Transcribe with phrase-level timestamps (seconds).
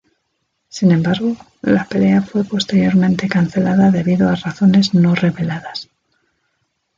[0.67, 5.89] Sin embargo, la pelea fue posteriormente cancelada debido a razones no reveladas.